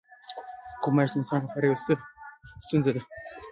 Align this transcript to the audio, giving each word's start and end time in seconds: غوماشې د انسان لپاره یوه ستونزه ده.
غوماشې 0.81 1.13
د 1.13 1.15
انسان 1.19 1.39
لپاره 1.43 1.65
یوه 1.67 1.79
ستونزه 2.63 2.91
ده. 2.95 3.01